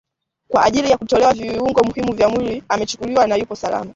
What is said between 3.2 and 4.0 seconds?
na yupo salama